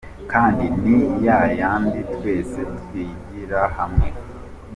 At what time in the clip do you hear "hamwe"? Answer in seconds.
3.77-4.07